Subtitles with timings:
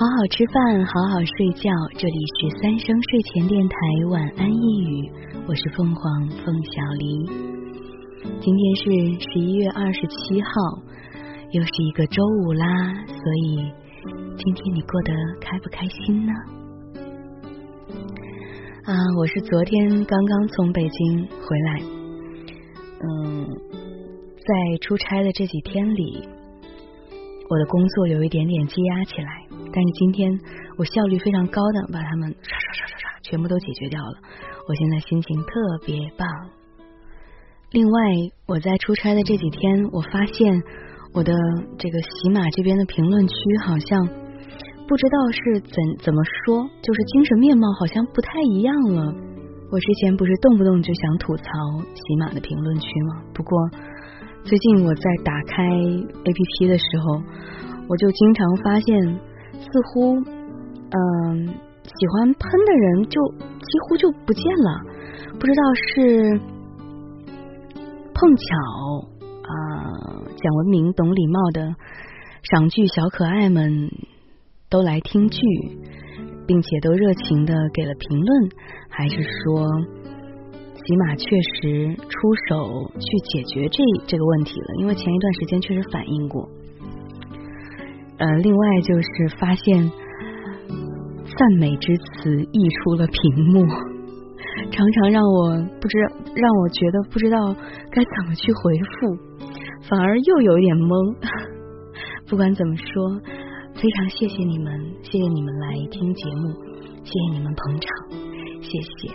[0.00, 1.68] 好好吃饭，好好睡觉。
[1.92, 3.76] 这里是三生睡前电台
[4.08, 5.12] 晚安一语，
[5.46, 7.26] 我是凤凰凤小黎。
[8.40, 8.84] 今天是
[9.20, 10.50] 十一月二十七号，
[11.52, 13.70] 又是一个周五啦，所以
[14.38, 16.32] 今天你过得开不开心呢？
[18.86, 21.82] 啊，我是昨天刚刚从北京回来，
[23.02, 23.46] 嗯，
[24.38, 26.26] 在出差的这几天里，
[27.50, 29.39] 我的工作有一点点积压起来。
[29.72, 30.28] 但是今天
[30.76, 34.18] 我效率非常高的把它们刷刷刷刷刷全部都解决掉了，
[34.66, 35.46] 我现在心情特
[35.86, 36.26] 别棒。
[37.70, 38.00] 另外，
[38.46, 40.60] 我在出差的这几天，我发现
[41.14, 41.32] 我的
[41.78, 44.08] 这个喜马这边的评论区好像
[44.88, 49.14] 不知道是怎怎么说，就是精神面貌好像不太一样了。
[49.70, 51.44] 我之前不是动不动就想吐槽
[51.94, 53.22] 喜马的评论区吗？
[53.32, 53.56] 不过
[54.42, 57.22] 最近我在打开 APP 的时候，
[57.88, 59.29] 我就经常发现。
[59.60, 64.80] 似乎，嗯，喜欢喷的人就几乎就不见了，
[65.38, 66.40] 不知道是
[68.14, 68.46] 碰巧
[69.42, 69.52] 啊，
[70.36, 71.74] 讲文明、懂礼貌的
[72.42, 73.90] 赏剧小可爱们
[74.68, 75.40] 都来听剧，
[76.46, 78.50] 并且都热情的给了评论，
[78.88, 79.68] 还是说
[80.74, 84.66] 起码确实出手去解决这这个问题了？
[84.80, 86.48] 因为前一段时间确实反映过。
[88.20, 89.90] 呃，另外就是发现
[91.24, 93.66] 赞美之词溢出了屏幕，
[94.70, 97.38] 常常让我不知让我觉得不知道
[97.90, 99.16] 该怎么去回复，
[99.88, 101.16] 反而又有点懵。
[102.28, 103.20] 不管怎么说，
[103.74, 104.70] 非常谢谢你们，
[105.02, 106.52] 谢谢你们来听节目，
[107.02, 107.88] 谢谢你们捧场，
[108.60, 109.08] 谢谢。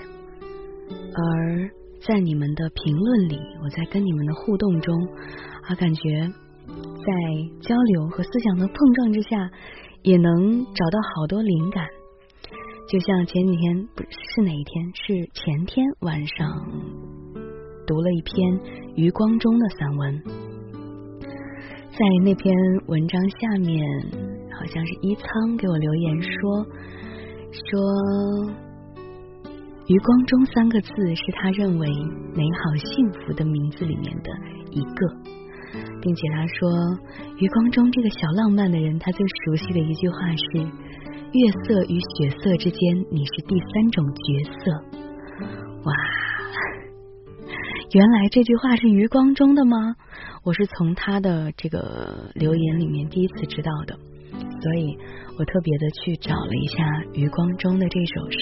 [1.13, 1.69] 而
[2.01, 4.95] 在你们的评论里，我在跟你们的互动中，
[5.61, 6.27] 啊，感觉。
[6.67, 7.11] 在
[7.61, 9.49] 交流和思想的碰撞之下，
[10.03, 11.85] 也能找到好多灵感。
[12.87, 16.47] 就像前几天不是哪一天，是前天晚上
[17.87, 18.59] 读了一篇
[18.95, 20.23] 余光中的散文，
[21.21, 22.55] 在那篇
[22.87, 23.83] 文章下面，
[24.51, 26.65] 好像是一仓给我留言说
[27.51, 27.79] 说
[29.87, 31.87] 余光中三个字是他认为
[32.35, 34.29] 美好幸福的名字里面的
[34.71, 35.35] 一个。
[36.01, 36.69] 并且他说，
[37.37, 40.59] 余光中这个小浪漫的人，他最熟悉的一句话是
[41.33, 44.71] ：“月色与血色之间，你是第三种角色。”
[45.85, 45.93] 哇，
[47.93, 49.95] 原来这句话是余光中的吗？
[50.43, 53.95] 我是从他的这个留言里面第一次知道的，
[54.61, 54.95] 所以
[55.39, 58.37] 我特别的去找了一下余光中的这首诗。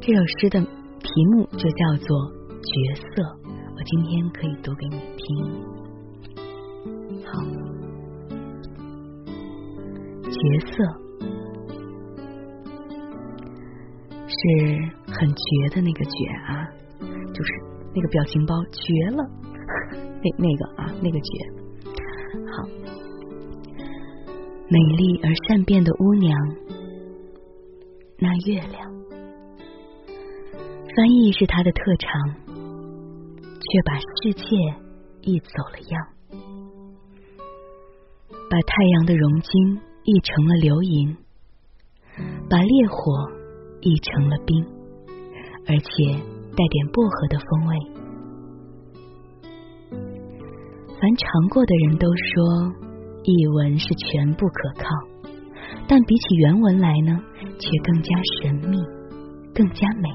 [0.00, 2.16] 这首诗的题目就叫做
[2.62, 3.22] 《角色》。
[3.74, 5.26] 我今天可以读给你听。
[7.24, 7.30] 好，
[10.30, 10.72] 角色
[14.28, 14.34] 是
[15.06, 15.44] 很绝
[15.74, 16.68] 的那个绝啊，
[17.32, 17.50] 就是
[17.94, 19.28] 那个表情包绝了，
[20.22, 21.30] 那那个啊，那个绝。
[22.52, 22.68] 好，
[24.68, 26.38] 美丽而善变的巫娘，
[28.18, 28.92] 那月亮，
[30.94, 32.41] 翻译是她的特长。
[33.72, 34.44] 却把世界
[35.22, 36.06] 译走了样，
[38.50, 41.16] 把太阳的熔金译成了流银，
[42.50, 43.30] 把烈火
[43.80, 44.62] 译成了冰，
[45.66, 46.20] 而且
[46.54, 47.78] 带点薄荷的风味。
[51.00, 52.74] 凡尝过的人都说，
[53.24, 54.84] 译文是全不可靠，
[55.88, 57.18] 但比起原文来呢，
[57.58, 58.10] 却更加
[58.42, 58.76] 神秘，
[59.54, 60.10] 更加美。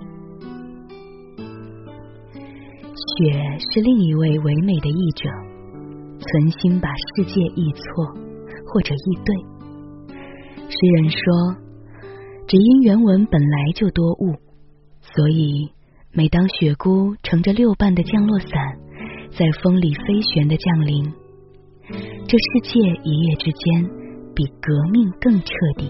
[3.18, 3.34] 雪
[3.72, 5.28] 是另一位唯美的译者，
[6.20, 7.82] 存心把世界译错
[8.68, 9.36] 或者译对。
[10.70, 11.56] 诗人说，
[12.48, 14.36] 只因原文本来就多雾，
[15.02, 15.68] 所以
[16.14, 18.52] 每当雪姑乘着六瓣的降落伞
[19.32, 21.12] 在风里飞旋的降临，
[22.28, 23.84] 这世界一夜之间
[24.36, 25.48] 比革命更彻
[25.78, 25.90] 底，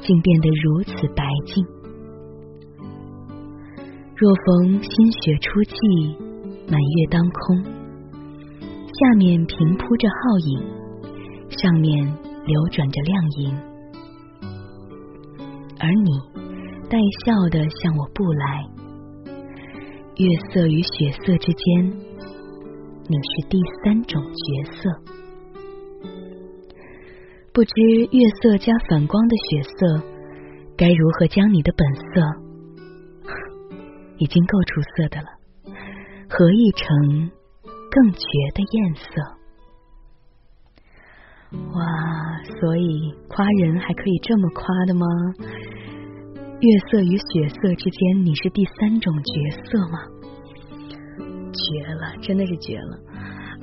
[0.00, 1.64] 竟变得如此白净。
[4.16, 6.16] 若逢新雪初霁，
[6.66, 10.62] 满月当空，下面平铺着皓影，
[11.50, 12.04] 上面
[12.46, 13.54] 流转着亮银，
[15.78, 16.10] 而你
[16.88, 18.64] 带笑的向我步来。
[20.16, 21.90] 月色与血色之间，
[23.08, 24.88] 你是第三种角色。
[27.52, 27.72] 不知
[28.10, 30.02] 月色加反光的血色，
[30.76, 32.04] 该如何将你的本色？
[34.18, 35.26] 已经够出色的了，
[36.36, 37.30] 合一成
[37.88, 38.18] 更绝
[38.54, 39.06] 的艳色。
[41.52, 41.78] 哇，
[42.58, 45.06] 所以夸人还可以这么夸的吗？
[46.58, 50.00] 月色与血色之间，你是第三种角色吗？
[51.52, 52.98] 绝了，真的是绝了。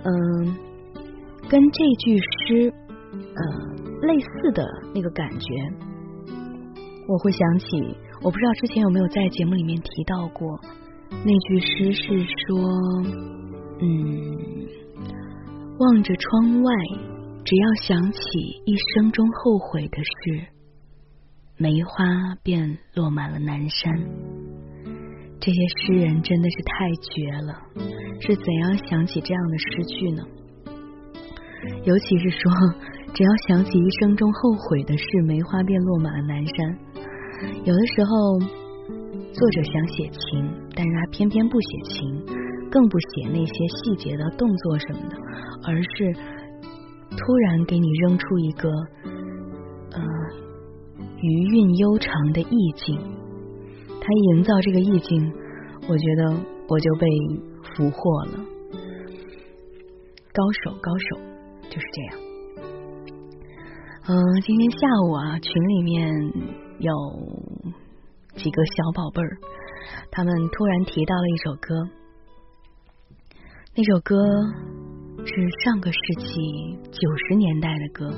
[0.06, 0.56] 嗯，
[1.50, 2.74] 跟这句诗
[3.36, 3.44] 呃
[4.08, 4.66] 类似的
[4.96, 5.46] 那个感觉，
[7.06, 10.58] 我会想起，我不知道之前有没有在节目里面提到过，
[11.12, 12.60] 那句诗是说，
[13.80, 13.86] 嗯，
[15.78, 16.74] 望着窗外，
[17.46, 18.20] 只要想起
[18.66, 20.48] 一生中后悔的事。
[21.58, 22.06] 梅花
[22.42, 23.94] 便落满了南山。
[25.40, 27.62] 这些诗人真的是太绝了，
[28.20, 30.24] 是怎样想起这样的诗句呢？
[31.86, 32.52] 尤其是说，
[33.14, 36.80] 只要想起一生中后悔的事，梅花便落满了南山。
[37.64, 38.40] 有的时候，
[39.34, 42.26] 作者想写情，但是他偏偏不写情，
[42.70, 45.18] 更不写那些细节的动作什么的，
[45.68, 46.14] 而是
[47.18, 48.70] 突然给你扔出一个。
[51.24, 53.00] 余韵悠长的意境，
[54.02, 55.32] 他营造这个意境，
[55.88, 56.36] 我觉得
[56.68, 57.08] 我就被
[57.62, 58.40] 俘获了。
[60.34, 61.18] 高手，高手，
[61.70, 62.16] 就是这样。
[64.08, 66.12] 嗯，今天下午啊，群里面
[66.80, 66.92] 有
[68.36, 69.38] 几个小宝贝儿，
[70.12, 71.90] 他们突然提到了一首歌，
[73.76, 74.16] 那首歌
[75.26, 78.10] 是上个世纪九十年代的歌，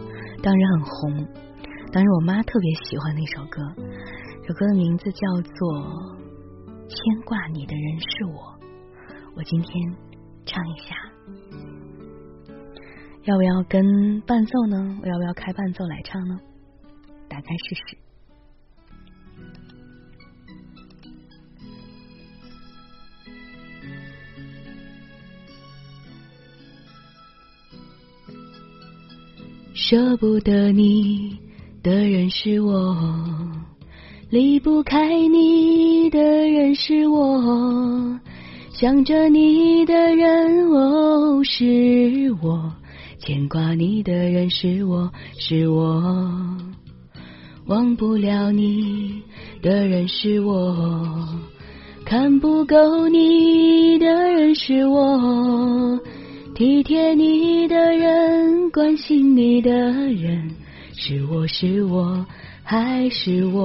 [0.42, 1.28] 当时很红。
[1.92, 3.62] 当时我妈特别喜欢那首歌，
[4.42, 5.74] 这首歌的名字叫做
[6.88, 8.34] 《牵挂你的人是我》，
[9.36, 9.96] 我今天
[10.46, 10.96] 唱一下，
[13.26, 15.00] 要不要跟伴奏呢？
[15.04, 16.40] 我要不要开伴奏来唱呢？
[17.30, 18.03] 打开试试。
[29.86, 31.38] 舍不得你。
[31.84, 32.96] 的人是我，
[34.30, 38.18] 离不开你的人是我，
[38.72, 42.72] 想着你的人哦是我，
[43.20, 46.02] 牵挂你的人是我是我，
[47.66, 49.22] 忘不了你
[49.62, 51.28] 的人是我，
[52.06, 56.00] 看不够你的人是我，
[56.56, 57.53] 体贴你，
[58.74, 60.50] 关心你的人。
[60.96, 62.26] 是我是我
[62.64, 63.62] 还是我？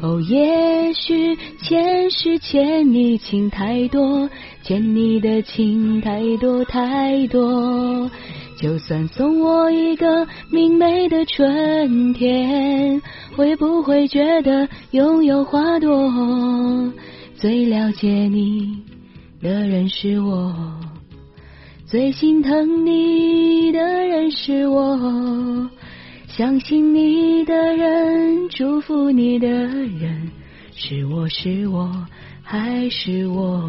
[0.00, 4.30] 哦，也许前世欠你情太多，
[4.62, 8.08] 欠你的情太多太多。
[8.56, 13.02] 就算送我一个明媚的春天，
[13.34, 16.92] 会不会觉得拥有花朵？
[17.34, 18.84] 最了解你
[19.42, 20.54] 的人是我。
[21.94, 25.70] 最心疼你的人是我，
[26.26, 30.28] 相信你的人，祝福你的人，
[30.74, 32.04] 是我是我
[32.42, 33.62] 还是我？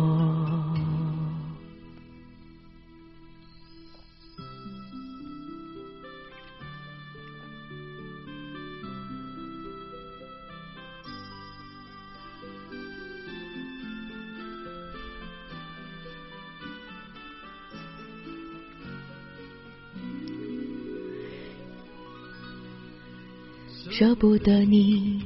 [23.97, 25.21] 舍不得你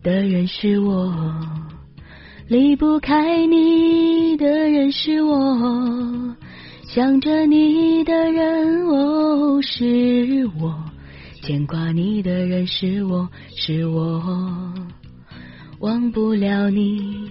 [0.00, 1.12] 的人是我，
[2.46, 6.36] 离不开你的人是我，
[6.86, 10.72] 想着你的人哦是我，
[11.42, 14.22] 牵挂你的人是我是我，
[15.80, 17.28] 忘不了你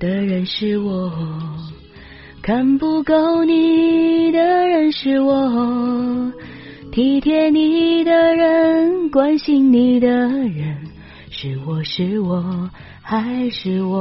[0.00, 1.12] 的人是我，
[2.42, 6.32] 看不够你的人是我。
[6.92, 10.76] 体贴你的人，关心你的人，
[11.30, 12.68] 是我是我
[13.00, 13.98] 还是我？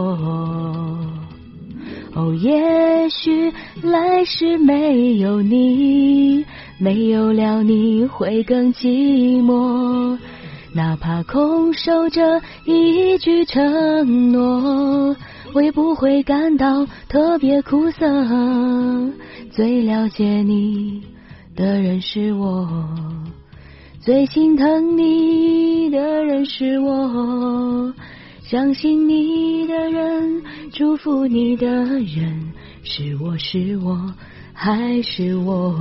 [2.13, 3.49] 哦，也许
[3.81, 6.45] 来世没有你，
[6.79, 10.17] 没有了你会更寂寞。
[10.75, 15.15] 哪怕空守着一句承诺，
[15.53, 18.05] 会不会感到特别苦涩？
[19.49, 21.01] 最了解你。
[21.55, 22.67] 的人是我，
[23.99, 27.93] 最心疼你的人是我，
[28.41, 30.41] 相信你的人，
[30.71, 32.53] 祝福你的人，
[32.83, 34.13] 是我是我
[34.53, 35.75] 还是我？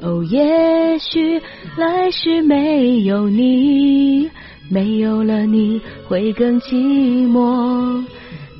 [0.00, 1.40] 哦，也许
[1.76, 4.30] 来世没有你，
[4.70, 8.04] 没有了你会更寂寞，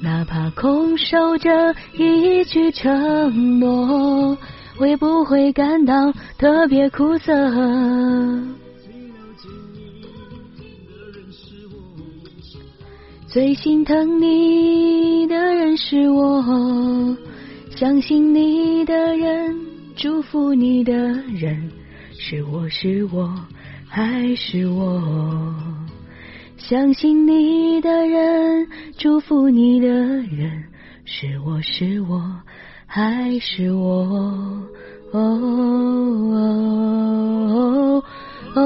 [0.03, 4.37] 哪怕空守着一句承诺。
[4.77, 7.33] 会不会感到特别苦涩？
[13.29, 17.17] 最心疼你的人是我，
[17.75, 19.57] 相信你的人，
[19.97, 21.71] 祝福你的人，
[22.19, 23.35] 是我是我
[23.87, 25.55] 还是我？
[26.59, 30.65] 相信你的人，祝福你的人，
[31.07, 32.23] 是我是我
[32.95, 34.05] 还是我？
[35.13, 35.19] 哦
[36.35, 38.05] 哦
[38.55, 38.61] 哦！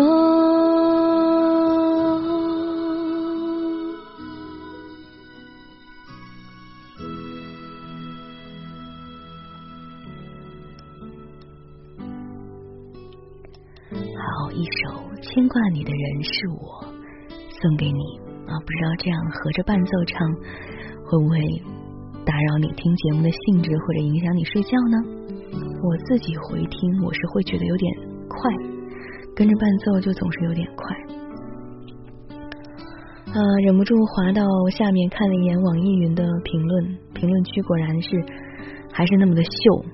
[14.10, 14.90] 好，一首
[15.22, 16.84] 牵挂你的人是我。
[17.60, 18.18] 送给你
[18.48, 18.58] 啊！
[18.58, 20.34] 不知道这样合着伴奏唱
[21.04, 21.38] 会不会
[22.26, 24.98] 打扰你听节目的兴致，或者影响你睡觉呢？
[25.80, 27.94] 我自己回听，我是会觉得有点
[28.28, 28.52] 快，
[29.36, 30.84] 跟着伴奏就总是有点快。
[33.32, 34.42] 呃，忍不住滑到
[34.76, 38.08] 下面看了一眼网易云的评论，评论区果然是
[38.92, 39.84] 还是那么的秀。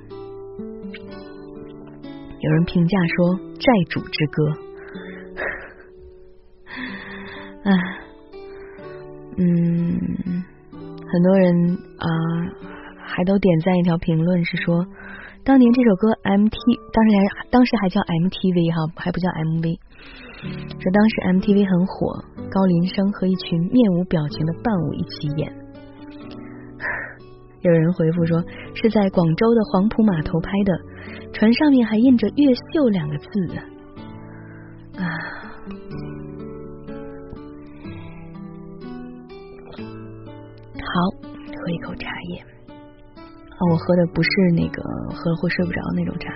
[2.41, 4.49] 有人评价说：“债主之歌。”
[7.71, 7.71] 啊，
[9.37, 9.72] 嗯，
[11.13, 12.09] 很多人啊，
[13.05, 14.87] 还都点赞一条评论，是说
[15.45, 16.57] 当年这首歌 M T，
[16.91, 19.79] 当时还当时还叫 M T V 哈，还不叫 M V，
[20.81, 25.53] 说当时 M T V 很火，高林生和一群面无表情的伴舞一起演。
[27.61, 28.43] 有人回复说
[28.75, 30.73] 是在广州的黄埔码头拍的，
[31.35, 33.27] 船上面还印着“越秀”两个字
[34.97, 35.42] 啊。
[41.63, 42.41] 喝一口茶叶。
[43.49, 44.83] 啊，我喝的不是那个
[45.15, 46.33] 喝了会睡不着那种茶，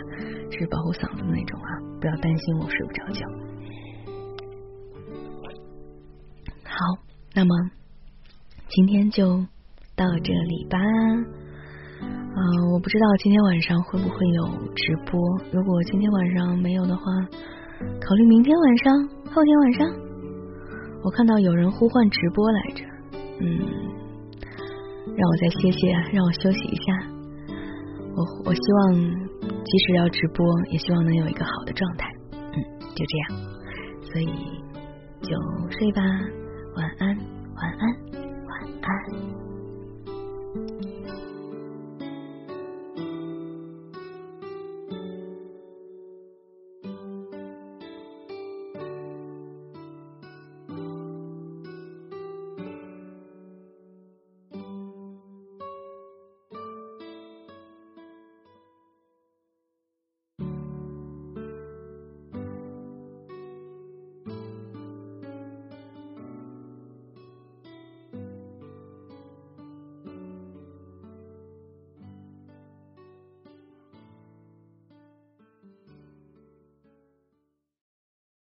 [0.56, 1.68] 是保护嗓子的那种啊！
[2.00, 3.26] 不要担心我睡不着觉。
[6.62, 6.78] 好，
[7.34, 7.50] 那么
[8.68, 9.38] 今天就
[9.96, 10.78] 到这里吧。
[11.98, 15.18] 嗯，我不知道今天晚上会不会有直播。
[15.50, 17.02] 如果今天晚上没有的话，
[17.80, 19.88] 考虑明天晚上、后天晚上。
[21.02, 22.84] 我看到有人呼唤直播来着，
[23.40, 23.95] 嗯。
[25.14, 26.84] 让我再歇歇，让我休息一下。
[28.16, 28.94] 我我希望，
[29.42, 32.08] 即使要直播，也希望能有一个好的状态。
[32.32, 32.56] 嗯，
[32.94, 33.28] 就这样，
[34.02, 34.26] 所以
[35.22, 35.36] 就
[35.70, 36.02] 睡吧，
[36.76, 38.26] 晚安，晚安。
[38.46, 39.45] 晚安